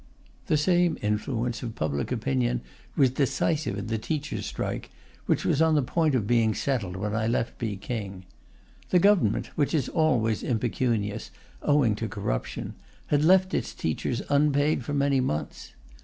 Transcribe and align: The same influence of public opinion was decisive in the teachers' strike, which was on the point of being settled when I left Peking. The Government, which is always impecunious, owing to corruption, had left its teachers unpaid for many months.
The 0.47 0.57
same 0.57 0.97
influence 1.03 1.61
of 1.61 1.75
public 1.75 2.11
opinion 2.11 2.61
was 2.95 3.11
decisive 3.11 3.77
in 3.77 3.85
the 3.85 3.99
teachers' 3.99 4.47
strike, 4.47 4.89
which 5.27 5.45
was 5.45 5.61
on 5.61 5.75
the 5.75 5.83
point 5.83 6.15
of 6.15 6.25
being 6.25 6.55
settled 6.55 6.95
when 6.95 7.13
I 7.13 7.27
left 7.27 7.59
Peking. 7.59 8.25
The 8.89 8.97
Government, 8.97 9.51
which 9.55 9.75
is 9.75 9.89
always 9.89 10.41
impecunious, 10.41 11.29
owing 11.61 11.93
to 11.97 12.09
corruption, 12.09 12.73
had 13.13 13.23
left 13.23 13.53
its 13.53 13.75
teachers 13.75 14.23
unpaid 14.31 14.83
for 14.83 14.95
many 14.95 15.19
months. 15.19 15.73